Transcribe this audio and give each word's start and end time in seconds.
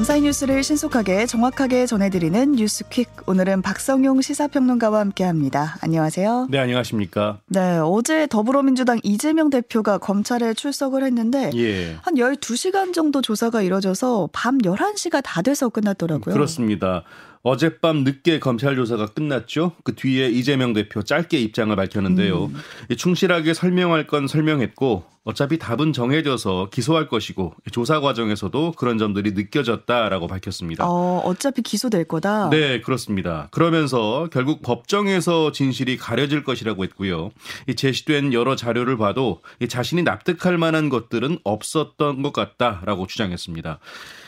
밤사이 0.00 0.22
뉴스를 0.22 0.62
신속하게 0.62 1.26
정확하게 1.26 1.84
전해드리는 1.84 2.52
뉴스퀵. 2.52 3.28
오늘은 3.28 3.60
박성용 3.60 4.22
시사평론가와 4.22 4.98
함께합니다. 4.98 5.76
안녕하세요. 5.82 6.46
네, 6.48 6.58
안녕하십니까. 6.58 7.40
네, 7.48 7.78
어제 7.84 8.26
더불어민주당 8.26 8.98
이재명 9.02 9.50
대표가 9.50 9.98
검찰에 9.98 10.54
출석을 10.54 11.04
했는데 11.04 11.50
예. 11.54 11.98
한 12.00 12.14
12시간 12.14 12.94
정도 12.94 13.20
조사가 13.20 13.60
이뤄져서 13.60 14.30
밤 14.32 14.56
11시가 14.56 15.20
다 15.22 15.42
돼서 15.42 15.68
끝났더라고요. 15.68 16.32
그렇습니다. 16.32 17.02
어젯밤 17.42 18.04
늦게 18.04 18.38
검찰 18.38 18.76
조사가 18.76 19.06
끝났죠. 19.06 19.72
그 19.82 19.94
뒤에 19.94 20.28
이재명 20.28 20.72
대표 20.72 21.02
짧게 21.02 21.38
입장을 21.38 21.74
밝혔는데요. 21.74 22.46
음. 22.46 22.96
충실하게 22.96 23.54
설명할 23.54 24.06
건 24.06 24.26
설명했고 24.26 25.04
어차피 25.22 25.58
답은 25.58 25.92
정해져서 25.92 26.70
기소할 26.70 27.08
것이고 27.08 27.54
조사 27.72 28.00
과정에서도 28.00 28.72
그런 28.72 28.96
점들이 28.96 29.32
느껴졌다라고 29.32 30.26
밝혔습니다. 30.26 30.86
어, 30.88 31.18
어차피 31.24 31.60
기소될 31.62 32.04
거다. 32.04 32.48
네, 32.50 32.80
그렇습니다. 32.80 33.48
그러면서 33.50 34.28
결국 34.32 34.62
법정에서 34.62 35.52
진실이 35.52 35.98
가려질 35.98 36.42
것이라고 36.42 36.84
했고요. 36.84 37.30
이 37.68 37.74
제시된 37.74 38.32
여러 38.32 38.56
자료를 38.56 38.96
봐도 38.96 39.42
자신이 39.68 40.02
납득할 40.02 40.56
만한 40.56 40.88
것들은 40.88 41.38
없었던 41.44 42.22
것 42.22 42.32
같다라고 42.32 43.06
주장했습니다. 43.06 43.78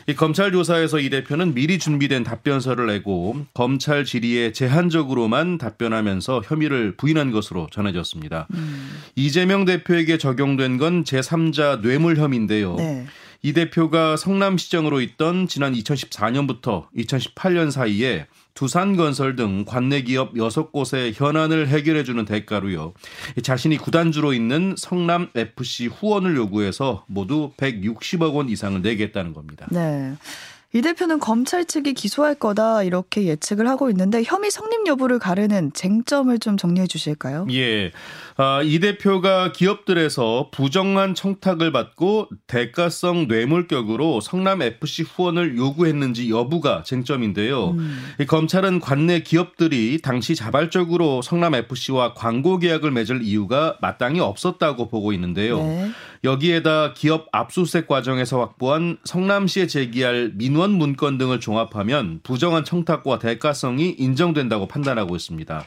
이 0.07 0.15
검찰 0.15 0.53
조사에서 0.53 0.99
이 0.99 1.11
대표는 1.11 1.55
미리 1.55 1.79
준비된 1.79 2.25
답변서를 2.25 2.87
내고 2.87 3.37
검찰 3.55 4.05
질의에 4.05 4.53
제한적으로만 4.53 5.59
답변하면서 5.59 6.43
혐의를 6.45 6.97
부인한 6.97 7.31
것으로 7.31 7.69
전해졌습니다. 7.71 8.49
음. 8.55 8.91
이재명 9.15 9.65
대표에게 9.65 10.19
적용된 10.19 10.79
건 10.79 11.05
제3자 11.05 11.81
뇌물 11.83 12.17
혐의인데요. 12.17 12.75
네. 12.77 13.07
이 13.43 13.53
대표가 13.53 14.17
성남시장으로 14.17 15.01
있던 15.01 15.49
지난 15.49 15.73
2014년부터 15.75 16.87
2018년 16.97 17.71
사이에 17.73 18.27
두산건설 18.55 19.37
등 19.37 19.65
관내 19.65 20.03
기업 20.03 20.35
6곳의 20.35 21.13
현안을 21.15 21.69
해결해 21.69 22.05
주는 22.05 22.25
대가로요. 22.25 22.93
자신이 23.43 23.79
구단주로 23.79 24.33
있는 24.33 24.75
성남 24.77 25.31
FC 25.35 25.87
후원을 25.87 26.37
요구해서 26.37 27.05
모두 27.07 27.53
160억 27.57 28.35
원 28.35 28.49
이상을 28.49 28.83
내겠다는 28.83 29.33
겁니다. 29.33 29.67
네. 29.71 30.15
이 30.75 30.81
대표는 30.81 31.19
검찰 31.19 31.67
측이 31.67 31.93
기소할 31.93 32.35
거다 32.35 32.83
이렇게 32.83 33.25
예측을 33.25 33.69
하고 33.69 33.91
있는데 33.91 34.23
혐의 34.25 34.51
성립 34.51 34.87
여부를 34.87 35.19
가르는 35.19 35.73
쟁점을 35.75 36.39
좀 36.39 36.57
정리해 36.57 36.87
주실까요? 36.87 37.47
예. 37.53 37.93
아, 38.39 38.63
이 38.63 38.81
대표가 38.81 39.53
기업들에서 39.53 40.49
부정한 40.51 41.15
청탁을 41.15 41.73
받고 41.73 42.29
대가성 42.47 43.29
뇌물격으로 43.29 44.23
성남 44.23 44.63
FC 44.63 45.03
후원을 45.03 45.59
요구했는지 45.59 46.31
여부가 46.31 46.83
쟁점인데요. 46.85 47.73
음. 47.73 48.15
이 48.19 48.25
검찰은 48.25 48.81
관내 48.81 49.21
기업들이 49.21 50.01
당시 50.03 50.35
자발적으로 50.35 51.21
성남 51.21 51.55
FC와 51.55 52.15
광고 52.15 52.59
계약을 52.59 52.91
맺을 52.93 53.23
이유가 53.23 53.77
마땅히 53.83 54.21
없었다고 54.21 54.89
보고 54.89 55.13
있는데요. 55.13 55.59
네. 55.59 55.91
여기에다 56.25 56.95
기업 56.95 57.27
압수수색 57.33 57.89
과정에서 57.89 58.39
확보한 58.39 58.99
성남시에 59.03 59.67
제기할 59.67 60.33
민원 60.37 60.71
문건 60.71 61.19
등을 61.19 61.41
종합하면 61.41 62.21
부정한 62.23 62.65
청탁과 62.65 63.19
대가성이 63.19 63.97
인정된다고 63.99 64.69
판단하고 64.69 65.17
있습니다. 65.17 65.65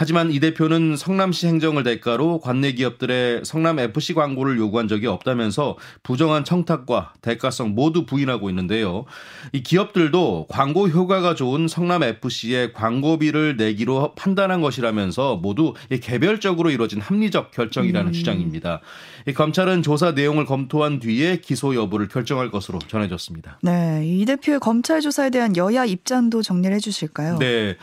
하지만 0.00 0.30
이 0.30 0.38
대표는 0.38 0.94
성남시 0.94 1.48
행정을 1.48 1.82
대가로 1.82 2.38
관내 2.38 2.70
기업들의 2.70 3.44
성남 3.44 3.80
FC 3.80 4.14
광고를 4.14 4.56
요구한 4.56 4.86
적이 4.86 5.08
없다면서 5.08 5.76
부정한 6.04 6.44
청탁과 6.44 7.14
대가성 7.20 7.70
모두 7.70 8.06
부인하고 8.06 8.48
있는데요. 8.50 9.06
이 9.52 9.64
기업들도 9.64 10.46
광고 10.48 10.88
효과가 10.88 11.34
좋은 11.34 11.66
성남 11.66 12.04
FC에 12.04 12.70
광고비를 12.74 13.56
내기로 13.56 14.14
판단한 14.14 14.60
것이라면서 14.60 15.34
모두 15.34 15.74
개별적으로 16.00 16.70
이루어진 16.70 17.00
합리적 17.00 17.50
결정이라는 17.50 18.10
음. 18.10 18.12
주장입니다. 18.12 18.80
이 19.28 19.34
검찰은 19.34 19.82
조사 19.82 20.12
내용을 20.12 20.46
검토한 20.46 21.00
뒤에 21.00 21.40
기소 21.40 21.74
여부를 21.74 22.08
결정할 22.08 22.50
것으로 22.50 22.78
전해졌습니다. 22.78 23.58
네, 23.62 24.00
이 24.04 24.24
대표의 24.24 24.58
검찰 24.58 25.02
조사에 25.02 25.28
대한 25.28 25.54
여야 25.56 25.84
입장도 25.84 26.40
정리를 26.40 26.74
해주실까요? 26.76 27.38
네. 27.38 27.76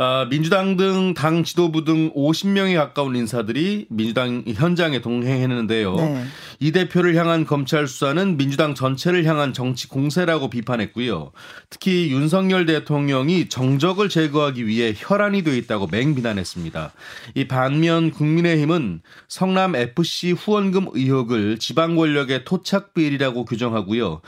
아, 0.00 0.26
민주당 0.30 0.76
등 0.76 1.12
당 1.14 1.42
지도부 1.42 1.84
등 1.84 2.12
50명에 2.14 2.76
가까운 2.76 3.16
인사들이 3.16 3.86
민주당 3.90 4.44
현장에 4.46 5.00
동행했는데요. 5.00 5.96
네. 5.96 6.24
이 6.60 6.70
대표를 6.70 7.16
향한 7.16 7.44
검찰 7.44 7.88
수사는 7.88 8.36
민주당 8.36 8.74
전체를 8.74 9.24
향한 9.24 9.52
정치 9.52 9.88
공세라고 9.88 10.50
비판했고요. 10.50 11.32
특히 11.70 12.10
윤석열 12.12 12.66
대통령이 12.66 13.48
정적을 13.48 14.08
제거하기 14.08 14.66
위해 14.66 14.94
혈안이 14.96 15.42
돼 15.42 15.56
있다고 15.56 15.88
맹비난했습니다. 15.90 16.92
이 17.34 17.48
반면 17.48 18.10
국민의힘은 18.12 19.00
성남 19.26 19.74
FC 19.74 20.32
후원금 20.32 20.87
의혹을 20.94 21.58
지방 21.58 21.96
권력의 21.96 22.44
토착 22.44 22.94
비리라고 22.94 23.44
규정하고요. 23.44 24.20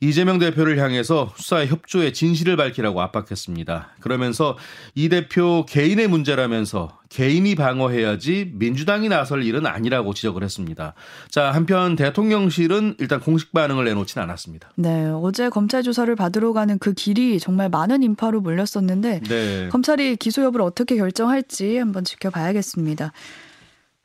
이재명 0.00 0.38
대표를 0.38 0.78
향해서 0.78 1.32
수사에 1.36 1.66
협조의 1.66 2.12
진실을 2.12 2.56
밝히라고 2.56 3.00
압박했습니다. 3.02 3.96
그러면서 4.00 4.56
이 4.94 5.08
대표 5.08 5.66
개인의 5.66 6.06
문제라면서 6.06 6.98
개인이 7.08 7.52
방어해야지 7.56 8.52
민주당이 8.54 9.08
나설 9.08 9.42
일은 9.42 9.66
아니라고 9.66 10.14
지적을 10.14 10.44
했습니다. 10.44 10.94
자, 11.30 11.50
한편 11.50 11.96
대통령실은 11.96 12.94
일단 12.98 13.18
공식 13.18 13.52
반응을 13.52 13.86
내놓진 13.86 14.22
않았습니다. 14.22 14.70
네, 14.76 15.10
어제 15.10 15.48
검찰 15.48 15.82
조사를 15.82 16.14
받으러 16.14 16.52
가는 16.52 16.78
그 16.78 16.92
길이 16.92 17.40
정말 17.40 17.68
많은 17.68 18.02
인파로 18.04 18.40
몰렸었는데 18.40 19.20
네. 19.20 19.68
검찰이 19.70 20.16
기소 20.16 20.44
여부를 20.44 20.64
어떻게 20.64 20.96
결정할지 20.96 21.78
한번 21.78 22.04
지켜봐야겠습니다. 22.04 23.12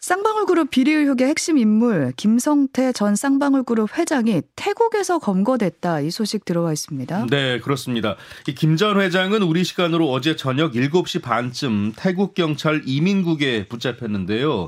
쌍방울그룹 0.03 0.69
비리 0.69 0.91
의혹의 0.91 1.27
핵심 1.27 1.57
인물 1.57 2.11
김성태 2.17 2.91
전 2.91 3.15
쌍방울그룹 3.15 3.97
회장이 3.97 4.41
태국에서 4.57 5.17
검거됐다 5.17 6.01
이 6.01 6.11
소식 6.11 6.43
들어와 6.43 6.73
있습니다. 6.73 7.27
네, 7.29 7.61
그렇습니다. 7.61 8.17
김 8.57 8.75
전 8.75 8.99
회장은 8.99 9.43
우리 9.43 9.63
시간으로 9.63 10.11
어제 10.11 10.35
저녁 10.35 10.73
7시 10.73 11.21
반쯤 11.21 11.93
태국 11.95 12.33
경찰 12.33 12.81
이민국에 12.85 13.69
붙잡혔는데요. 13.69 14.67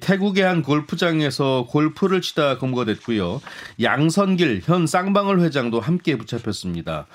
태국의 0.00 0.44
한 0.44 0.62
골프장에서 0.62 1.66
골프를 1.68 2.20
치다 2.20 2.58
검거됐고요. 2.58 3.40
양선길 3.82 4.60
현 4.62 4.86
쌍방울 4.86 5.40
회장도 5.40 5.80
함께 5.80 6.16
붙잡혔습니다. 6.16 7.08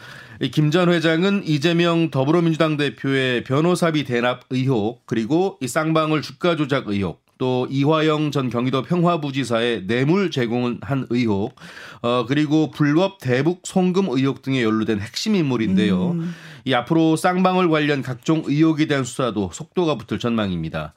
김 0.51 0.71
전 0.71 0.89
회장은 0.89 1.43
이재명 1.45 2.11
더불어민주당 2.11 2.75
대표의 2.75 3.45
변호사비 3.45 4.03
대납 4.03 4.41
의혹 4.49 5.05
그리고 5.05 5.57
이 5.61 5.69
쌍방울 5.69 6.21
주가 6.21 6.57
조작 6.57 6.89
의혹 6.89 7.21
또 7.41 7.65
이화영 7.71 8.29
전 8.29 8.51
경기도 8.51 8.83
평화부지사의 8.83 9.87
뇌물 9.87 10.29
제공한 10.29 11.07
의혹, 11.09 11.55
어, 12.03 12.25
그리고 12.27 12.69
불법 12.69 13.17
대북 13.19 13.61
송금 13.63 14.09
의혹 14.11 14.43
등에 14.43 14.61
연루된 14.61 14.99
핵심 14.99 15.33
인물인데요. 15.33 16.11
음. 16.11 16.35
이 16.65 16.75
앞으로 16.75 17.15
쌍방울 17.15 17.67
관련 17.71 18.03
각종 18.03 18.43
의혹에 18.45 18.85
대한 18.85 19.03
수사도 19.03 19.49
속도가 19.51 19.95
붙을 19.95 20.19
전망입니다. 20.19 20.93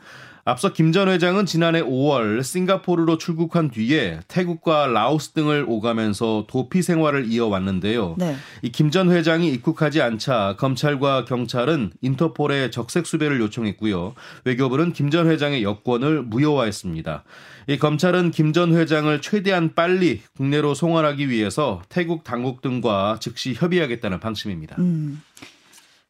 앞서 0.46 0.72
김 0.72 0.92
전 0.92 1.08
회장은 1.08 1.46
지난해 1.46 1.80
5월 1.82 2.42
싱가포르로 2.42 3.16
출국한 3.18 3.70
뒤에 3.70 4.20
태국과 4.28 4.86
라오스 4.88 5.30
등을 5.30 5.64
오가면서 5.66 6.44
도피 6.48 6.82
생활을 6.82 7.26
이어왔는데요. 7.32 8.16
네. 8.18 8.36
이김 8.62 8.90
전 8.90 9.10
회장이 9.10 9.50
입국하지 9.52 10.02
않자 10.02 10.56
검찰과 10.58 11.24
경찰은 11.24 11.92
인터폴에 12.02 12.70
적색 12.70 13.06
수배를 13.06 13.40
요청했고요. 13.40 14.14
외교부는 14.44 14.92
김 14.92 15.10
전 15.10 15.28
회장의 15.30 15.62
여권을 15.62 16.22
무효화했습니다. 16.24 17.24
이 17.68 17.78
검찰은 17.78 18.30
김 18.30 18.52
전 18.52 18.74
회장을 18.76 19.20
최대한 19.22 19.74
빨리 19.74 20.20
국내로 20.36 20.74
송환하기 20.74 21.28
위해서 21.30 21.82
태국 21.88 22.22
당국 22.22 22.60
등과 22.60 23.16
즉시 23.20 23.54
협의하겠다는 23.54 24.20
방침입니다. 24.20 24.76
음. 24.78 25.22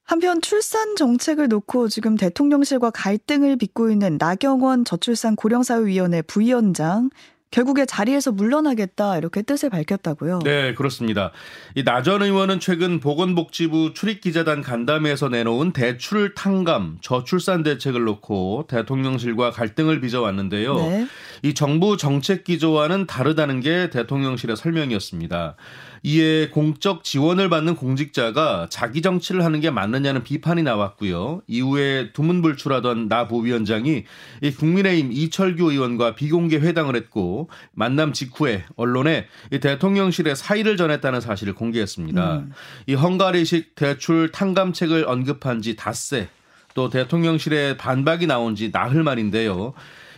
한편 0.05 0.43
출산 0.43 0.97
정책을 0.97 1.49
놓고 1.49 1.89
지금 1.89 2.17
대통령실과 2.17 2.91
갈등을 2.91 3.57
빚고 3.57 3.91
있는 3.91 4.19
나경원 4.19 4.85
저출산 4.85 5.35
고령사회위원회 5.35 6.23
부위원장 6.23 7.11
결국에 7.55 7.87
자리에서 7.87 8.33
물러나겠다 8.33 9.17
이렇게 9.17 9.41
뜻을 9.41 9.71
밝혔다고요. 9.71 10.41
네, 10.41 10.75
그렇습니다. 10.75 11.31
이 11.77 11.85
나전 11.85 12.23
의원은 12.23 12.59
최근 12.59 12.99
보건복지부 12.99 13.95
출입기자단 13.95 14.61
간담회에서 14.61 15.29
내놓은 15.29 15.73
대출 15.73 16.35
탕감 16.35 16.99
저출산 17.01 17.63
대책을 17.63 18.03
놓고 18.03 18.65
대통령실과 18.67 19.53
갈등을 19.53 20.01
빚어왔는데요. 20.01 20.75
네. 20.75 21.07
이 21.45 21.55
정부 21.55 21.97
정책 21.97 22.43
기조와는 22.43 23.07
다르다는 23.07 23.61
게 23.61 23.89
대통령실의 23.89 24.57
설명이었습니다. 24.57 25.55
이에 26.07 26.51
공적 26.51 27.03
지원을 27.03 27.49
받는 27.49 27.77
공직자가 27.77 28.67
자기 28.69 29.01
정치를 29.01 29.43
하는 29.43 29.61
게 29.61 29.71
맞느냐는 29.71 30.23
비판이 30.23 30.63
나왔고요. 30.63 31.41
이후에 31.47 32.13
두문불출하던 32.13 33.09
나 33.09 33.27
부위원장이 33.27 34.05
이 34.43 34.51
국민의힘 34.51 35.13
이철규 35.13 35.73
의원과 35.73 36.15
비공개 36.15 36.59
회담을 36.59 36.95
했고 36.95 37.49
만남 37.73 38.13
직후에 38.13 38.65
언론에 38.77 39.27
이 39.51 39.59
대통령실에 39.61 40.35
사의를 40.35 40.77
전했다는 40.77 41.23
사실을 41.23 41.55
공개했습니다. 41.55 42.37
음. 42.37 42.53
이 42.87 42.93
헝가리식 42.93 43.75
대출 43.75 44.31
탕감책을 44.31 45.07
언급한 45.09 45.63
지 45.63 45.75
닷새 45.75 46.29
또 46.75 46.91
대통령실에 46.91 47.79
반박이 47.79 48.27
나온 48.27 48.55
지 48.57 48.71
나흘 48.71 49.03
만인데요. 49.03 49.73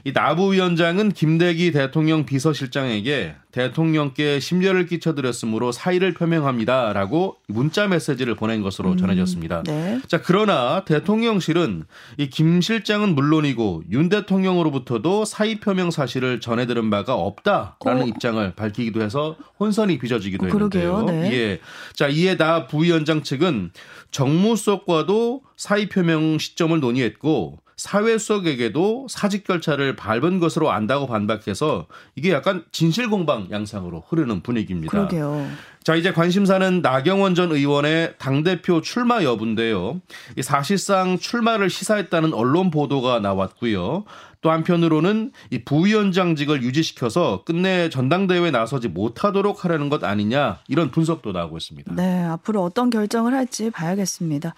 이 0.06 0.12
나부위원장은 0.12 1.10
김대기 1.10 1.72
대통령 1.72 2.26
비서실장에게 2.26 3.34
대통령께 3.50 4.38
심려를 4.38 4.86
끼쳐드렸으므로 4.86 5.72
사의를 5.72 6.14
표명합니다라고 6.14 7.38
문자 7.48 7.88
메시지를 7.88 8.36
보낸 8.36 8.62
것으로 8.62 8.92
음, 8.92 8.96
전해졌습니다. 8.98 9.64
네. 9.64 10.00
자 10.06 10.22
그러나 10.22 10.84
대통령실은 10.84 11.86
이 12.18 12.28
김 12.30 12.60
실장은 12.60 13.16
물론이고 13.16 13.82
윤 13.90 14.08
대통령으로부터도 14.08 15.24
사의 15.24 15.58
표명 15.58 15.90
사실을 15.90 16.38
전해들은 16.38 16.88
바가 16.88 17.14
없다라는 17.14 18.02
어. 18.02 18.06
입장을 18.06 18.52
밝히기도 18.54 19.02
해서 19.02 19.36
혼선이 19.58 19.98
빚어지기도 19.98 20.44
어, 20.44 20.48
했는데요. 20.48 21.02
네. 21.02 21.32
예. 21.32 21.60
자 21.94 22.06
이에 22.06 22.36
나 22.36 22.68
부위원장 22.68 23.24
측은 23.24 23.72
정무 24.12 24.54
수석과도 24.54 25.42
사의 25.56 25.88
표명 25.88 26.38
시점을 26.38 26.78
논의했고 26.78 27.58
사회 27.76 28.16
속에게도 28.16 29.06
사직 29.10 29.44
절차를 29.44 29.96
밟은 29.96 30.38
것으로 30.40 30.70
안다고 30.70 31.06
반박해서 31.06 31.86
이게 32.14 32.32
약간 32.32 32.64
진실 32.72 33.10
공방 33.10 33.48
양상으로 33.50 34.04
흐르는 34.08 34.42
분위기입니다. 34.42 34.90
그러게요. 34.90 35.46
자, 35.84 35.94
이제 35.94 36.10
관심사는 36.12 36.80
나경원 36.80 37.34
전 37.34 37.52
의원의 37.52 38.14
당대표 38.18 38.80
출마 38.80 39.22
여부인데요. 39.22 40.00
사실상 40.40 41.18
출마를 41.18 41.68
시사했다는 41.68 42.32
언론 42.32 42.70
보도가 42.70 43.20
나왔고요. 43.20 44.04
또 44.40 44.50
한편으로는 44.50 45.32
이 45.50 45.64
부위원장직을 45.64 46.62
유지시켜서 46.62 47.42
끝내 47.44 47.88
전당대회에 47.90 48.52
나서지 48.52 48.88
못하도록 48.88 49.64
하려는 49.64 49.88
것 49.88 50.04
아니냐 50.04 50.60
이런 50.68 50.90
분석도 50.90 51.32
나오고 51.32 51.56
있습니다. 51.56 51.94
네, 51.94 52.22
앞으로 52.24 52.62
어떤 52.62 52.90
결정을 52.90 53.34
할지 53.34 53.70
봐야겠습니다. 53.70 54.54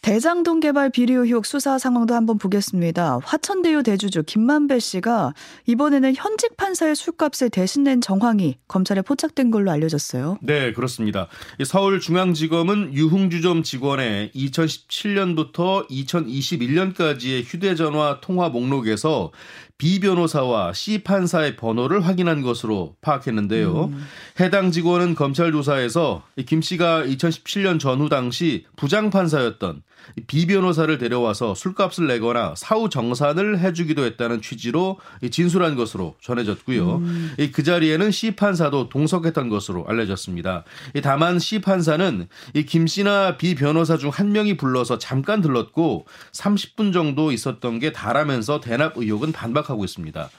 대장동 0.00 0.60
개발 0.60 0.90
비리 0.90 1.12
의혹 1.12 1.44
수사 1.44 1.76
상황도 1.76 2.14
한번 2.14 2.38
보겠습니다. 2.38 3.18
화천대유 3.24 3.82
대주주 3.82 4.22
김만배 4.22 4.78
씨가 4.78 5.34
이번에는 5.66 6.14
현직 6.14 6.56
판사의 6.56 6.94
술값을 6.94 7.50
대신 7.50 7.82
낸 7.82 8.00
정황이 8.00 8.56
검찰에 8.68 9.02
포착된 9.02 9.50
걸로 9.50 9.70
알려졌어요. 9.70 10.38
네, 10.40 10.72
그렇습니다. 10.72 11.26
서울중앙지검은 11.62 12.94
유흥주점 12.94 13.64
직원의 13.64 14.30
2017년부터 14.34 15.88
2021년까지의 15.90 17.42
휴대전화 17.44 18.20
통화 18.20 18.48
목록에서 18.48 19.32
B 19.78 20.00
변호사와 20.00 20.72
C 20.72 21.04
판사의 21.04 21.56
번호를 21.56 22.04
확인한 22.04 22.42
것으로 22.42 22.96
파악했는데요. 23.00 23.84
음. 23.92 24.06
해당 24.40 24.72
직원은 24.72 25.14
검찰 25.14 25.52
조사에서 25.52 26.24
김 26.46 26.62
씨가 26.62 27.04
2017년 27.04 27.78
전후 27.78 28.08
당시 28.08 28.66
부장 28.76 29.10
판사였던 29.10 29.82
B 30.26 30.46
변호사를 30.46 30.98
데려와서 30.98 31.54
술값을 31.54 32.06
내거나 32.06 32.54
사후 32.56 32.90
정산을 32.90 33.60
해주기도 33.60 34.04
했다는 34.04 34.42
취지로 34.42 34.98
진술한 35.30 35.74
것으로 35.76 36.16
전해졌고요. 36.20 36.96
음. 36.96 37.34
그 37.52 37.62
자리에는 37.62 38.10
C 38.10 38.32
판사도 38.36 38.88
동석했던 38.88 39.48
것으로 39.48 39.86
알려졌습니다. 39.88 40.64
다만 41.02 41.38
C 41.38 41.60
판사는 41.60 42.28
김 42.66 42.86
씨나 42.86 43.36
B 43.38 43.54
변호사 43.54 43.96
중 43.96 44.08
한 44.18 44.32
명이 44.32 44.56
불러서 44.56 44.98
잠깐 44.98 45.40
들렀고 45.40 46.06
30분 46.32 46.92
정도 46.92 47.30
있었던 47.30 47.78
게 47.78 47.92
다라면서 47.92 48.58
대납 48.60 48.94
의혹은 48.96 49.32
반박하고 49.32 49.84
있습니다. 49.84 50.30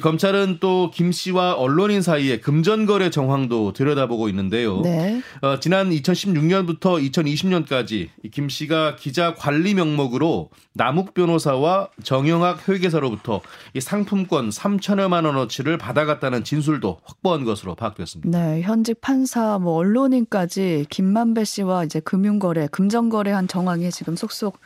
검찰은 0.00 0.58
또 0.60 0.90
김 0.92 1.10
씨와 1.12 1.54
언론인 1.54 2.00
사이의 2.00 2.40
금전거래 2.40 3.10
정황도 3.10 3.72
들여다보고 3.72 4.28
있는데요. 4.28 4.80
네. 4.82 5.20
어, 5.42 5.58
지난 5.60 5.90
2016년부터 5.90 7.00
2020년까지 7.10 8.08
김 8.30 8.48
씨가 8.48 8.96
기자 9.00 9.34
관리 9.34 9.74
명목으로 9.74 10.50
남욱 10.74 11.14
변호사와 11.14 11.88
정영학 12.04 12.68
회계사로부터 12.68 13.40
이 13.72 13.80
상품권 13.80 14.50
3천여만 14.50 15.24
원어치를 15.24 15.78
받아갔다는 15.78 16.44
진술도 16.44 17.00
확보한 17.04 17.44
것으로 17.44 17.74
파악됐습니다. 17.74 18.38
네, 18.38 18.60
현직 18.60 19.00
판사, 19.00 19.58
뭐 19.58 19.76
언론인까지 19.76 20.86
김만배 20.90 21.44
씨와 21.44 21.84
이제 21.84 21.98
금융거래, 22.00 22.68
금전거래한 22.68 23.48
정황이 23.48 23.90
지금 23.90 24.16
속속 24.16 24.58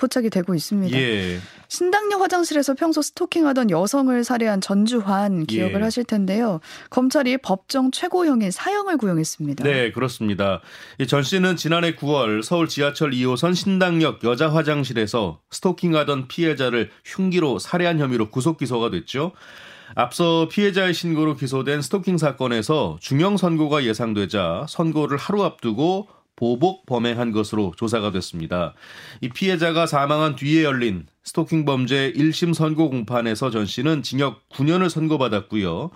포착이 0.00 0.30
되고 0.30 0.54
있습니다. 0.54 0.98
예. 0.98 1.38
신당역 1.68 2.20
화장실에서 2.20 2.74
평소 2.74 3.02
스토킹하던 3.02 3.70
여성을 3.70 4.24
살해한 4.24 4.60
전주환 4.60 5.46
기억을 5.46 5.80
예. 5.80 5.84
하실 5.84 6.04
텐데요. 6.04 6.60
검찰이 6.88 7.38
법정 7.38 7.90
최고형인 7.90 8.50
사형을 8.50 8.96
구형했습니다. 8.96 9.62
네, 9.62 9.92
그렇습니다. 9.92 10.60
전 11.06 11.22
씨는 11.22 11.56
지난해 11.56 11.94
9월 11.94 12.42
서울 12.42 12.66
지하철 12.66 13.10
2호선 13.10 13.54
신당역 13.54 14.24
여자 14.24 14.52
화장실에서 14.52 15.40
스토킹하던 15.50 16.28
피해자를 16.28 16.90
흉기로 17.04 17.58
살해한 17.58 18.00
혐의로 18.00 18.30
구속 18.30 18.58
기소가 18.58 18.90
됐죠. 18.90 19.32
앞서 19.94 20.48
피해자의 20.50 20.94
신고로 20.94 21.36
기소된 21.36 21.82
스토킹 21.82 22.16
사건에서 22.16 22.96
중형 23.00 23.36
선고가 23.36 23.84
예상되자 23.84 24.66
선고를 24.68 25.18
하루 25.18 25.44
앞두고 25.44 26.08
보복 26.40 26.86
범행한 26.86 27.32
것으로 27.32 27.74
조사가 27.76 28.12
됐습니다. 28.12 28.72
이 29.20 29.28
피해자가 29.28 29.86
사망한 29.86 30.36
뒤에 30.36 30.64
열린 30.64 31.06
스토킹 31.22 31.64
범죄 31.64 32.12
1심 32.16 32.54
선고 32.54 32.88
공판에서 32.90 33.50
전 33.50 33.66
씨는 33.66 34.02
징역 34.02 34.48
9년을 34.48 34.88
선고받았고요. 34.88 35.90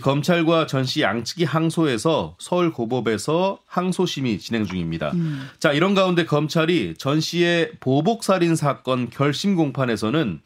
검찰과 0.00 0.66
전 0.66 0.84
씨 0.84 1.02
양측이 1.02 1.44
항소해서 1.44 2.34
서울 2.40 2.72
고법에서 2.72 3.60
항소심이 3.66 4.38
진행 4.38 4.64
중입니다. 4.64 5.10
음. 5.12 5.48
자, 5.60 5.72
이런 5.72 5.94
가운데 5.94 6.24
검찰이 6.24 6.94
전 6.98 7.20
씨의 7.20 7.72
보복 7.78 8.24
살인 8.24 8.56
사건 8.56 9.08
결심 9.10 9.54
공판에서는 9.54 10.40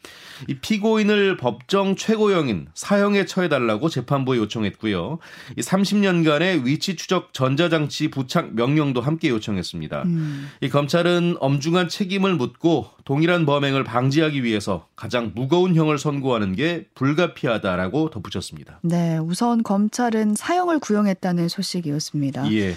이 0.49 0.53
피고인을 0.55 1.37
법정 1.37 1.95
최고형인 1.95 2.67
사형에 2.75 3.25
처해달라고 3.25 3.89
재판부에 3.89 4.37
요청했고요. 4.37 5.17
이 5.57 5.61
30년간의 5.61 6.65
위치 6.65 6.95
추적 6.95 7.33
전자장치 7.33 8.09
부착 8.11 8.53
명령도 8.53 9.01
함께 9.01 9.29
요청했습니다. 9.29 10.03
음. 10.03 10.49
이 10.61 10.69
검찰은 10.69 11.37
엄중한 11.39 11.87
책임을 11.89 12.35
묻고 12.35 12.89
동일한 13.05 13.45
범행을 13.45 13.83
방지하기 13.83 14.43
위해서 14.43 14.87
가장 14.95 15.31
무거운 15.35 15.75
형을 15.75 15.99
선고하는 15.99 16.55
게 16.55 16.87
불가피하다라고 16.95 18.09
덧붙였습니다. 18.09 18.79
네, 18.81 19.19
우선 19.19 19.61
검찰은 19.61 20.33
사형을 20.35 20.79
구형했다는 20.79 21.47
소식이었습니다. 21.47 22.51
예. 22.51 22.75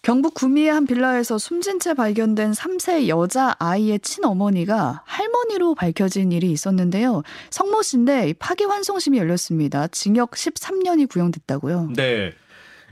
경북 0.00 0.32
구미의 0.32 0.70
한 0.70 0.86
빌라에서 0.86 1.36
숨진 1.36 1.80
채 1.80 1.92
발견된 1.92 2.52
3세 2.52 3.08
여자 3.08 3.54
아이의 3.58 4.00
친어머니가 4.00 5.02
할머니로 5.04 5.74
밝혀진 5.74 6.32
일이 6.32 6.50
있었는데요. 6.50 7.22
성모 7.50 7.82
씨인데 7.82 8.34
파기환송심이 8.38 9.18
열렸습니다. 9.18 9.86
징역 9.88 10.30
13년이 10.30 11.10
구형됐다고요. 11.10 11.90
네. 11.94 12.32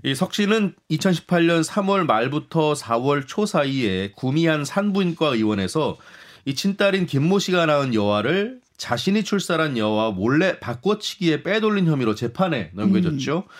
이석 0.04 0.34
씨는 0.34 0.74
2018년 0.90 1.64
3월 1.64 2.04
말부터 2.04 2.74
4월 2.74 3.26
초 3.26 3.46
사이에 3.46 4.12
구미 4.14 4.46
한 4.46 4.66
산부인과 4.66 5.28
의원에서 5.28 5.96
이 6.46 6.54
친딸인 6.54 7.06
김모 7.06 7.40
씨가 7.40 7.66
낳은 7.66 7.92
여아를 7.94 8.60
자신이 8.76 9.24
출산한 9.24 9.76
여아와 9.76 10.12
몰래 10.12 10.58
바꿔치기에 10.60 11.42
빼돌린 11.42 11.86
혐의로 11.86 12.14
재판에 12.14 12.70
넘겨졌죠. 12.72 13.44
음. 13.46 13.50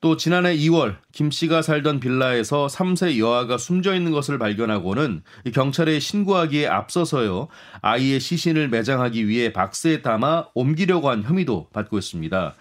또 0.00 0.16
지난해 0.16 0.56
2월 0.56 0.96
김 1.12 1.30
씨가 1.30 1.60
살던 1.60 2.00
빌라에서 2.00 2.68
3세 2.68 3.18
여아가 3.18 3.58
숨져 3.58 3.94
있는 3.94 4.12
것을 4.12 4.38
발견하고는 4.38 5.22
경찰에 5.52 6.00
신고하기에 6.00 6.68
앞서서요 6.68 7.48
아이의 7.82 8.18
시신을 8.18 8.68
매장하기 8.68 9.28
위해 9.28 9.52
박스에 9.52 10.00
담아 10.00 10.46
옮기려고 10.54 11.10
한 11.10 11.22
혐의도 11.22 11.68
받고 11.74 11.98
있습니다. 11.98 12.54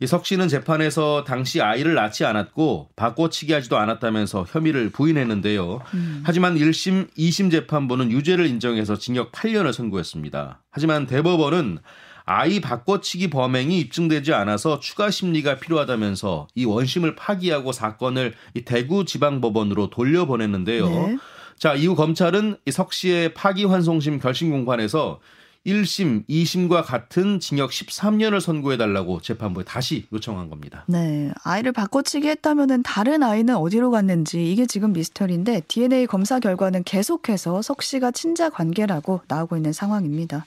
이석 0.00 0.24
씨는 0.24 0.48
재판에서 0.48 1.24
당시 1.24 1.60
아이를 1.60 1.94
낳지 1.94 2.24
않았고 2.24 2.90
바꿔치기 2.96 3.52
하지도 3.52 3.76
않았다면서 3.76 4.46
혐의를 4.48 4.90
부인했는데요. 4.90 5.82
음. 5.92 6.22
하지만 6.24 6.56
1심, 6.56 7.08
2심 7.16 7.50
재판부는 7.50 8.10
유죄를 8.10 8.46
인정해서 8.46 8.96
징역 8.96 9.32
8년을 9.32 9.72
선고했습니다. 9.74 10.62
하지만 10.70 11.06
대법원은 11.06 11.78
아이 12.26 12.60
바꿔치기 12.60 13.30
범행이 13.30 13.78
입증되지 13.78 14.34
않아서 14.34 14.80
추가 14.80 15.10
심리가 15.10 15.58
필요하다면서 15.58 16.48
이 16.56 16.64
원심을 16.64 17.14
파기하고 17.14 17.70
사건을 17.70 18.34
이 18.54 18.62
대구 18.62 19.04
지방법원으로 19.04 19.90
돌려보냈는데요. 19.90 20.88
네. 20.88 21.18
자, 21.56 21.74
이후 21.74 21.94
검찰은 21.94 22.56
이석 22.66 22.92
씨의 22.92 23.32
파기환송심 23.34 24.18
결심 24.18 24.50
공판에서 24.50 25.20
1심, 25.66 26.26
2심과 26.28 26.84
같은 26.84 27.40
징역 27.40 27.70
13년을 27.70 28.40
선고해달라고 28.40 29.20
재판부에 29.20 29.64
다시 29.64 30.06
요청한 30.12 30.48
겁니다. 30.48 30.84
네. 30.86 31.30
아이를 31.42 31.72
바꿔치기 31.72 32.28
했다면 32.28 32.82
다른 32.82 33.22
아이는 33.22 33.56
어디로 33.56 33.90
갔는지 33.90 34.50
이게 34.50 34.66
지금 34.66 34.92
미스터리인데 34.92 35.62
DNA 35.66 36.06
검사 36.06 36.38
결과는 36.38 36.84
계속해서 36.84 37.62
석 37.62 37.82
씨가 37.82 38.12
친자 38.12 38.48
관계라고 38.50 39.22
나오고 39.26 39.56
있는 39.56 39.72
상황입니다. 39.72 40.44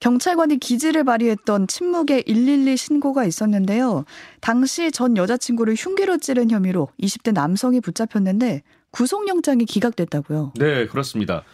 경찰관이 0.00 0.58
기지를 0.58 1.04
발휘했던 1.04 1.68
침묵의 1.68 2.24
112 2.26 2.76
신고가 2.76 3.24
있었는데요. 3.24 4.04
당시 4.40 4.90
전 4.90 5.16
여자친구를 5.16 5.74
흉기로 5.74 6.18
찌른 6.18 6.50
혐의로 6.50 6.88
20대 7.02 7.32
남성이 7.32 7.80
붙잡혔는데 7.80 8.62
구속영장이 8.90 9.66
기각됐다고요. 9.66 10.54
네, 10.56 10.86
그렇습니다. 10.86 11.44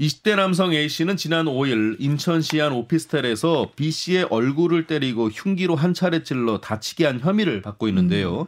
20대 0.00 0.36
남성 0.36 0.72
A씨는 0.72 1.16
지난 1.16 1.46
5일 1.46 1.96
인천시 1.98 2.58
한 2.58 2.72
오피스텔에서 2.72 3.70
B씨의 3.74 4.24
얼굴을 4.30 4.86
때리고 4.86 5.28
흉기로 5.28 5.76
한 5.76 5.94
차례 5.94 6.22
찔러 6.22 6.60
다치게 6.60 7.06
한 7.06 7.20
혐의를 7.20 7.62
받고 7.62 7.88
있는데요. 7.88 8.42
음. 8.42 8.46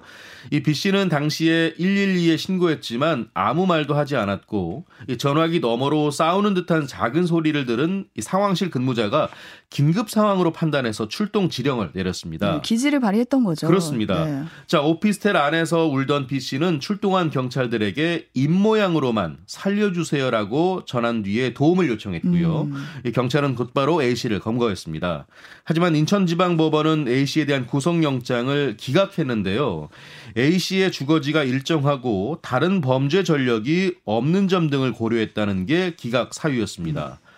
이 0.50 0.62
B씨는 0.62 1.09
당시에 1.09 1.75
112에 1.78 2.37
신고했지만 2.37 3.30
아무 3.35 3.66
말도 3.66 3.94
하지 3.94 4.16
않았고 4.16 4.85
전화기 5.18 5.61
너머로 5.61 6.11
싸우는 6.11 6.54
듯한 6.54 6.87
작은 6.87 7.26
소리를 7.26 7.64
들은 7.66 8.04
상황실 8.20 8.70
근무자가 8.70 9.28
긴급 9.71 10.11
상황으로 10.11 10.53
판단해서 10.53 11.07
출동 11.07 11.49
지령을 11.49 11.91
내렸습니다. 11.95 12.55
네, 12.55 12.61
기지를 12.61 12.99
발휘했던 12.99 13.45
거죠. 13.45 13.69
그렇습니다. 13.69 14.25
네. 14.25 14.43
자, 14.67 14.83
오피스텔 14.83 15.37
안에서 15.37 15.87
울던 15.87 16.27
B 16.27 16.41
씨는 16.41 16.81
출동한 16.81 17.31
경찰들에게 17.31 18.31
입모양으로만 18.35 19.39
살려주세요라고 19.47 20.85
전한 20.87 21.23
뒤에 21.23 21.55
도움을 21.55 21.89
요청했고요. 21.89 22.62
음. 22.62 22.85
경찰은 23.15 23.55
곧바로 23.55 24.03
A 24.03 24.17
씨를 24.17 24.41
검거했습니다. 24.41 25.29
하지만 25.62 25.95
인천지방법원은 25.95 27.07
A 27.07 27.25
씨에 27.25 27.47
대한 27.47 27.67
구속영장을 27.67 28.77
기각했는데요. 28.77 29.89
A 30.37 30.59
씨의 30.59 30.91
주거지가 30.91 31.45
일정하고 31.45 32.41
다른 32.43 32.81
범죄 32.81 33.23
전력이 33.23 33.99
없는 34.05 34.49
점 34.49 34.69
등을 34.69 34.93
고려했다는 34.93 35.67
게 35.67 35.95
기각 35.97 36.35
사유였습니다. 36.35 37.21
음. 37.23 37.29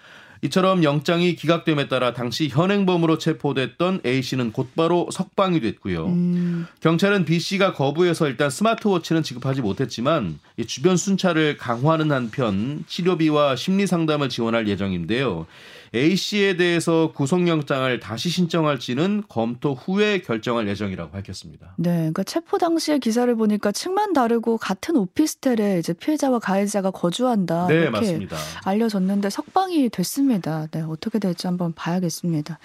이처럼 0.44 0.82
영장이 0.82 1.36
기각됨에 1.36 1.88
따라 1.88 2.12
당시 2.12 2.48
현행범으로 2.48 3.18
체포됐던 3.18 4.00
A 4.04 4.22
씨는 4.22 4.50
곧바로 4.50 5.08
석방이 5.12 5.60
됐고요. 5.60 6.06
음. 6.06 6.66
경찰은 6.80 7.24
B 7.24 7.38
씨가 7.38 7.74
거부해서 7.74 8.26
일단 8.26 8.50
스마트워치는 8.50 9.22
지급하지 9.22 9.60
못했지만 9.62 10.40
주변 10.66 10.96
순찰을 10.96 11.58
강화하는 11.58 12.10
한편 12.10 12.84
치료비와 12.88 13.54
심리 13.54 13.86
상담을 13.86 14.28
지원할 14.28 14.66
예정인데요. 14.66 15.46
A 15.94 16.16
씨에 16.16 16.56
대해서 16.56 17.12
구속영장을 17.14 18.00
다시 18.00 18.30
신청할지는 18.30 19.24
검토 19.28 19.74
후에 19.74 20.22
결정할 20.22 20.66
예정이라고 20.68 21.10
밝혔습니다. 21.10 21.74
네, 21.76 21.90
그러니까 21.96 22.22
체포 22.24 22.56
당시의 22.56 22.98
기사를 23.00 23.34
보니까 23.34 23.72
층만 23.72 24.14
다르고 24.14 24.56
같은 24.56 24.96
오피스텔에 24.96 25.78
이제 25.78 25.92
피해자와 25.92 26.38
가해자가 26.38 26.90
거주한다. 26.90 27.66
네, 27.66 27.90
맞습니다. 27.90 28.36
알려졌는데 28.64 29.28
석방이 29.28 29.90
됐습니다. 29.90 30.66
네, 30.70 30.80
어떻게 30.80 31.18
될지 31.18 31.46
한번 31.46 31.72
봐야겠습니다. 31.74 32.58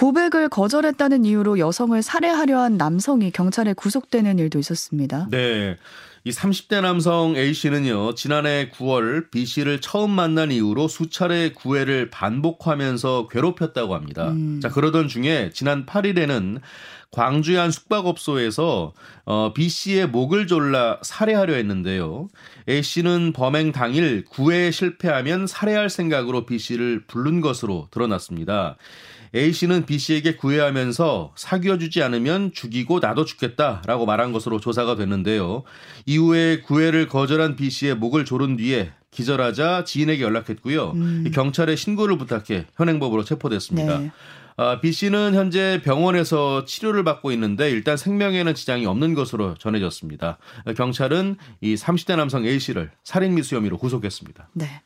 고백을 0.00 0.48
거절했다는 0.48 1.26
이유로 1.26 1.58
여성을 1.58 2.00
살해하려 2.02 2.58
한 2.58 2.78
남성이 2.78 3.30
경찰에 3.30 3.74
구속되는 3.74 4.38
일도 4.38 4.58
있었습니다. 4.58 5.28
네. 5.30 5.76
이 6.24 6.30
30대 6.30 6.80
남성 6.80 7.36
A 7.36 7.52
씨는요, 7.52 8.14
지난해 8.14 8.70
9월 8.70 9.30
B 9.30 9.44
씨를 9.44 9.82
처음 9.82 10.10
만난 10.10 10.52
이후로 10.52 10.88
수차례 10.88 11.52
구애를 11.52 12.08
반복하면서 12.08 13.28
괴롭혔다고 13.30 13.94
합니다. 13.94 14.30
음. 14.30 14.60
자, 14.62 14.70
그러던 14.70 15.08
중에 15.08 15.50
지난 15.52 15.84
8일에는 15.84 16.60
광주의 17.10 17.58
한 17.58 17.70
숙박업소에서 17.70 18.94
어, 19.26 19.52
B 19.54 19.68
씨의 19.68 20.08
목을 20.08 20.46
졸라 20.46 20.98
살해하려 21.02 21.54
했는데요. 21.54 22.28
A 22.70 22.82
씨는 22.82 23.34
범행 23.34 23.72
당일 23.72 24.24
구애에 24.24 24.70
실패하면 24.70 25.46
살해할 25.46 25.90
생각으로 25.90 26.46
B 26.46 26.58
씨를 26.58 27.04
부른 27.06 27.42
것으로 27.42 27.88
드러났습니다. 27.90 28.76
A 29.34 29.52
씨는 29.52 29.86
B 29.86 29.98
씨에게 29.98 30.36
구애하면서 30.36 31.34
사귀어주지 31.36 32.02
않으면 32.02 32.52
죽이고 32.52 32.98
나도 32.98 33.24
죽겠다라고 33.24 34.06
말한 34.06 34.32
것으로 34.32 34.58
조사가 34.58 34.96
됐는데요. 34.96 35.62
이후에 36.06 36.62
구애를 36.62 37.06
거절한 37.06 37.56
B 37.56 37.70
씨의 37.70 37.94
목을 37.96 38.24
조른 38.24 38.56
뒤에 38.56 38.92
기절하자 39.12 39.84
지인에게 39.84 40.22
연락했고요. 40.22 40.92
음. 40.92 41.30
경찰에 41.32 41.76
신고를 41.76 42.18
부탁해 42.18 42.66
현행법으로 42.76 43.24
체포됐습니다. 43.24 43.98
네. 43.98 44.10
아, 44.56 44.80
B 44.80 44.92
씨는 44.92 45.34
현재 45.34 45.80
병원에서 45.82 46.64
치료를 46.64 47.02
받고 47.02 47.32
있는데 47.32 47.70
일단 47.70 47.96
생명에는 47.96 48.54
지장이 48.54 48.84
없는 48.84 49.14
것으로 49.14 49.54
전해졌습니다. 49.54 50.38
경찰은 50.76 51.36
이 51.60 51.76
30대 51.76 52.16
남성 52.16 52.44
A 52.44 52.58
씨를 52.58 52.90
살인 53.02 53.34
미수 53.34 53.56
혐의로 53.56 53.78
구속했습니다. 53.78 54.50
네. 54.52 54.82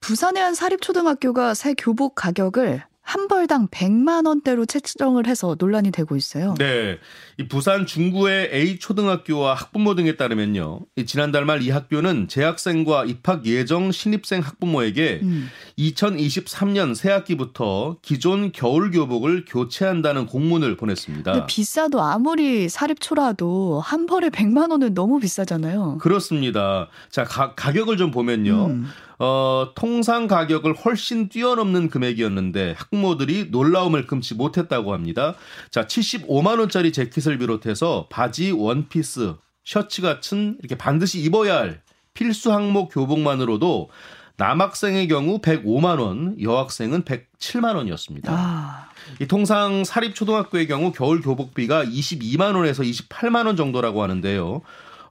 부산의 0.00 0.42
한 0.42 0.54
사립초등학교가 0.54 1.54
새 1.54 1.74
교복 1.74 2.14
가격을 2.14 2.84
한 3.06 3.28
벌당 3.28 3.68
100만 3.68 4.26
원대로 4.26 4.64
책정을 4.66 5.26
해서 5.26 5.56
논란이 5.58 5.90
되고 5.92 6.16
있어요. 6.16 6.54
네. 6.58 6.98
이 7.38 7.46
부산 7.48 7.84
중구의 7.86 8.50
A 8.52 8.78
초등학교와 8.78 9.54
학부모 9.54 9.94
등에 9.94 10.16
따르면요. 10.16 10.80
이 10.96 11.04
지난달 11.06 11.44
말 11.44 11.54
이 11.64 11.70
학교는 11.70 12.28
재학생과 12.28 13.04
입학 13.04 13.46
예정 13.46 13.92
신입생 13.92 14.40
학부모에게 14.40 15.20
음. 15.22 15.48
2023년 15.78 16.94
새학기부터 16.94 17.96
기존 18.02 18.52
겨울 18.52 18.90
교복을 18.90 19.44
교체한다는 19.48 20.26
공문을 20.26 20.76
보냈습니다. 20.76 21.46
비싸도 21.46 22.02
아무리 22.02 22.68
사립초라도 22.68 23.80
한 23.80 24.06
벌에 24.06 24.28
100만 24.30 24.70
원은 24.70 24.94
너무 24.94 25.20
비싸잖아요. 25.20 25.98
그렇습니다. 25.98 26.88
자, 27.10 27.24
가, 27.24 27.54
가격을 27.54 27.96
좀 27.96 28.10
보면요. 28.10 28.66
음. 28.66 28.86
어, 29.18 29.72
통상 29.74 30.26
가격을 30.26 30.74
훨씬 30.74 31.28
뛰어넘는 31.28 31.88
금액이었는데 31.88 32.74
학부모들이 32.76 33.48
놀라움을 33.50 34.06
금치 34.06 34.34
못했다고 34.34 34.92
합니다. 34.92 35.34
자, 35.70 35.86
75만 35.86 36.58
원짜리 36.58 36.92
재킷을 36.92 37.38
비롯해서 37.38 38.08
바지, 38.10 38.50
원피스, 38.50 39.34
셔츠 39.64 40.02
같은 40.02 40.56
이렇게 40.60 40.76
반드시 40.76 41.20
입어야 41.20 41.56
할 41.56 41.82
필수 42.12 42.52
항목 42.52 42.90
교복만으로도 42.92 43.90
남학생의 44.36 45.06
경우 45.08 45.40
105만 45.40 46.00
원, 46.00 46.36
여학생은 46.40 47.04
107만 47.04 47.76
원이었습니다. 47.76 48.32
아. 48.32 48.88
이 49.20 49.26
통상 49.26 49.84
사립 49.84 50.14
초등학교의 50.14 50.66
경우 50.66 50.92
겨울 50.92 51.20
교복비가 51.20 51.84
22만 51.84 52.56
원에서 52.56 52.82
28만 52.82 53.46
원 53.46 53.56
정도라고 53.56 54.02
하는데요. 54.02 54.62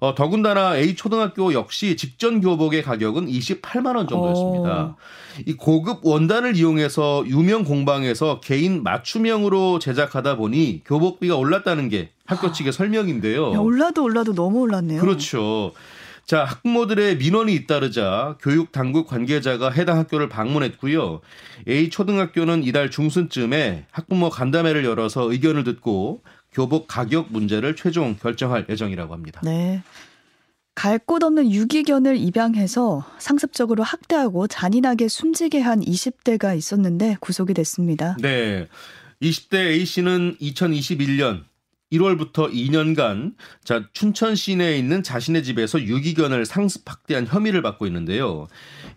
어, 0.04 0.14
더군다나 0.14 0.76
A 0.76 0.96
초등학교 0.96 1.54
역시 1.54 1.96
직전 1.96 2.42
교복의 2.42 2.84
가격은 2.84 3.26
28만 3.26 3.96
원 3.96 4.06
정도였습니다. 4.06 4.70
오. 4.70 4.90
어. 4.90 4.96
이 5.46 5.54
고급 5.54 6.06
원단을 6.06 6.58
이용해서 6.58 7.24
유명 7.26 7.64
공방에서 7.64 8.42
개인 8.42 8.84
맞춤형으로 8.84 9.80
제작하다 9.80 10.36
보니 10.36 10.82
교복비가 10.84 11.38
올랐다는 11.38 11.88
게 11.88 12.10
학교 12.26 12.52
측의 12.52 12.74
설명인데요. 12.74 13.54
야, 13.54 13.60
올라도 13.60 14.04
올라도 14.04 14.34
너무 14.34 14.60
올랐네요. 14.60 15.00
그렇죠. 15.00 15.72
자, 16.26 16.44
학부모들의 16.44 17.16
민원이 17.16 17.54
잇따르자 17.54 18.36
교육 18.42 18.74
당국 18.74 19.08
관계자가 19.08 19.70
해당 19.70 19.98
학교를 20.00 20.28
방문했고요. 20.28 21.22
A 21.70 21.90
초등학교는 21.90 22.66
이달 22.66 22.92
중순쯤에 22.92 23.86
학부모 23.92 24.30
간담회를 24.30 24.84
열어서 24.84 25.32
의견을 25.32 25.64
듣고 25.64 26.24
교복 26.54 26.88
가격 26.88 27.32
문제를 27.32 27.76
최종 27.76 28.16
결정할 28.16 28.66
예정이라고 28.70 29.14
합니다. 29.14 29.42
네. 29.44 29.82
갈 30.76 30.98
곳 31.06 31.24
없는 31.24 31.52
유기견을 31.52 32.18
입양해서 32.18 33.06
상습적으로 33.20 33.84
학대하고 33.84 34.48
잔인하게 34.48 35.08
숨지게 35.08 35.60
한 35.60 35.82
20대가 35.82 36.58
있었는데 36.58 37.18
구속이 37.20 37.54
됐습니다. 37.54 38.18
네. 38.22 38.68
20대 39.22 39.56
A씨는 39.56 40.38
2021년 40.42 41.44
1월부터 41.92 42.52
2년간 42.52 43.36
자 43.64 43.88
춘천 43.94 44.36
시내에 44.36 44.78
있는 44.78 45.04
자신의 45.04 45.44
집에서 45.44 45.80
유기견을 45.80 46.46
상습 46.46 46.90
학대한 46.90 47.28
혐의를 47.28 47.62
받고 47.62 47.86
있는데요. 47.86 48.48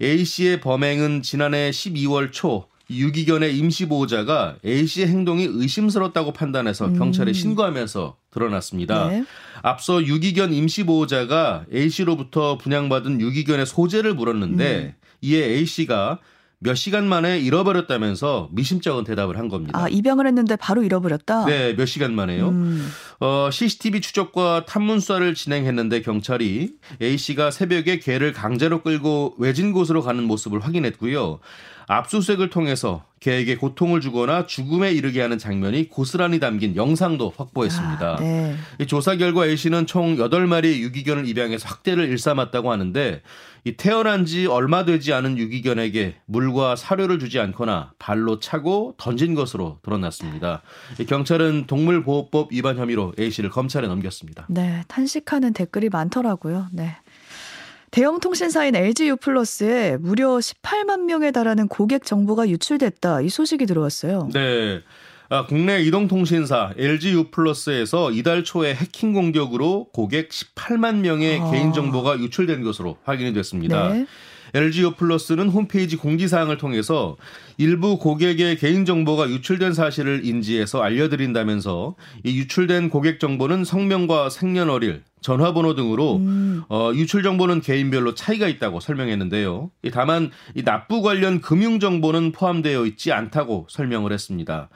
A 0.01 0.25
씨의 0.25 0.61
범행은 0.61 1.23
지난해 1.23 1.71
12월 1.71 2.33
초 2.33 2.69
유기견의 2.89 3.57
임시 3.57 3.87
보호자가 3.87 4.57
A씨의 4.65 5.09
행동이 5.09 5.45
의심스럽다고 5.51 6.33
판단해서 6.33 6.87
음. 6.87 6.99
경찰에 6.99 7.33
신고하면서 7.33 8.17
드러났습니다. 8.31 9.09
네. 9.09 9.25
앞서 9.63 10.05
유기견 10.05 10.53
임시 10.53 10.85
보호자가 10.85 11.65
A씨로부터 11.73 12.59
분양받은 12.59 13.21
유기견의 13.21 13.67
소재를 13.67 14.15
물었는데 14.15 14.95
음. 14.97 15.07
이에 15.21 15.43
A씨가 15.43 16.21
몇 16.59 16.75
시간 16.75 17.07
만에 17.07 17.39
잃어버렸다면서 17.39 18.49
미심쩍은 18.53 19.05
대답을 19.05 19.39
한 19.39 19.49
겁니다. 19.49 19.79
아, 19.79 19.89
입양을 19.89 20.27
했는데 20.27 20.57
바로 20.57 20.83
잃어버렸다? 20.83 21.45
네, 21.45 21.77
몇 21.77 21.85
시간 21.85 22.15
만에요. 22.15 22.49
음. 22.49 22.89
어, 23.21 23.51
CCTV 23.53 24.01
추적과 24.01 24.65
탐문 24.67 25.01
수사를 25.01 25.35
진행했는데 25.35 26.01
경찰이 26.01 26.71
A씨가 27.03 27.51
새벽에 27.51 27.99
개를 27.99 28.33
강제로 28.33 28.83
끌고 28.83 29.35
외진 29.39 29.73
곳으로 29.73 30.01
가는 30.03 30.25
모습을 30.25 30.61
확인했고요. 30.61 31.41
압수수색을 31.89 32.51
통해서 32.51 33.05
개에게 33.21 33.57
고통을 33.57 34.01
주거나 34.01 34.47
죽음에 34.47 34.93
이르게 34.93 35.23
하는 35.23 35.39
장면이 35.39 35.89
고스란히 35.89 36.39
담긴 36.39 36.77
영상도 36.77 37.33
확보했습니다. 37.37 38.17
아, 38.19 38.21
네. 38.21 38.55
이 38.79 38.87
조사 38.87 39.17
결과 39.17 39.47
A씨는 39.47 39.87
총 39.87 40.17
8마리의 40.17 40.81
유기견을 40.81 41.27
입양해서 41.27 41.67
학대를 41.69 42.09
일삼았다고 42.09 42.71
하는데 42.71 43.23
이 43.65 43.73
태어난 43.73 44.27
지 44.27 44.47
얼마 44.47 44.85
되지 44.85 45.13
않은 45.13 45.39
유기견에게 45.39 46.15
물과 46.27 46.77
사료를 46.77 47.19
주지 47.19 47.41
않거나 47.41 47.95
발로 47.99 48.39
차고 48.39 48.95
던진 48.97 49.35
것으로 49.35 49.79
드러났습니다. 49.83 50.63
경찰은 51.09 51.65
동물보호법 51.67 52.53
위반 52.53 52.77
혐의로 52.77 53.13
A씨를 53.19 53.51
검찰에 53.51 53.89
넘겼습니다. 53.89 54.47
네, 54.49 54.85
탄식하는 54.87 55.53
댓글이 55.53 55.89
많더라고요. 55.89 56.69
네. 56.73 56.97
대형 57.97 58.21
통신사인 58.21 58.77
LG 58.77 59.09
U+에 59.09 59.97
무려 59.97 60.37
18만 60.37 61.05
명에 61.05 61.31
달하는 61.31 61.67
고객 61.67 62.05
정보가 62.05 62.47
유출됐다. 62.51 63.23
이 63.23 63.31
소식이 63.31 63.65
들어왔어요. 63.65 64.29
네. 64.35 64.83
아, 65.31 65.47
국내 65.47 65.81
이동통신사 65.81 66.75
LG 66.77 67.13
U+에서 67.15 68.13
이달 68.13 68.45
초에 68.45 68.75
해킹 68.75 69.15
공격으로 69.15 69.87
고객 69.95 70.29
18만 70.29 70.97
명의 70.97 71.41
아. 71.41 71.51
개인정보가 71.51 72.19
유출된 72.19 72.63
것으로 72.65 72.99
확인이 73.05 73.33
됐습니다. 73.33 73.95
네. 73.95 74.05
LG 74.57 74.85
U+는 74.85 75.51
홈페이지 75.51 75.97
공지사항을 75.97 76.57
통해서 76.57 77.19
일부 77.59 77.99
고객의 77.99 78.57
개인정보가 78.57 79.29
유출된 79.29 79.75
사실을 79.75 80.25
인지해서 80.25 80.81
알려드린다면서 80.81 81.95
이 82.25 82.39
유출된 82.39 82.89
고객 82.89 83.21
정보는 83.21 83.65
성명과 83.65 84.31
생년월일, 84.31 85.03
전화번호 85.21 85.75
등으로 85.75 86.17
음. 86.17 86.63
어, 86.71 86.91
유출 86.95 87.23
정보는 87.23 87.61
개인별로 87.61 88.15
차이가 88.15 88.49
있다고 88.49 88.81
설명했는데요. 88.81 89.71
다만 89.93 90.31
이 90.55 90.63
납부 90.63 91.03
관련 91.03 91.43
금융 91.43 91.79
정보는 91.79 92.33
포함되어 92.33 92.87
있지 92.87 93.13
않다고 93.13 93.67
설명을 93.69 94.11
했습니다. 94.11 94.71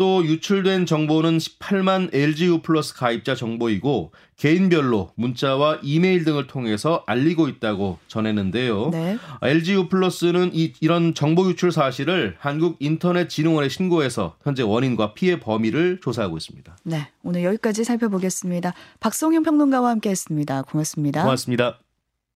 또 0.00 0.24
유출된 0.24 0.86
정보는 0.86 1.36
18만 1.36 2.08
LGU 2.14 2.62
플러스 2.62 2.94
가입자 2.94 3.34
정보이고 3.34 4.12
개인별로 4.38 5.12
문자와 5.14 5.80
이메일 5.82 6.24
등을 6.24 6.46
통해서 6.46 7.04
알리고 7.06 7.48
있다고 7.48 7.98
전했는데요. 8.08 8.88
네. 8.92 9.18
LGU 9.42 9.90
플러스는 9.90 10.52
이, 10.54 10.72
이런 10.80 11.12
정보 11.12 11.46
유출 11.50 11.70
사실을 11.70 12.34
한국인터넷진흥원에 12.38 13.68
신고해서 13.68 14.36
현재 14.42 14.62
원인과 14.62 15.12
피해 15.12 15.38
범위를 15.38 16.00
조사하고 16.02 16.38
있습니다. 16.38 16.78
네, 16.84 17.10
오늘 17.22 17.44
여기까지 17.44 17.84
살펴보겠습니다. 17.84 18.72
박성윤 19.00 19.42
평론가와 19.42 19.90
함께했습니다. 19.90 20.62
고맙습니다. 20.62 21.24
고맙습니다. 21.24 21.78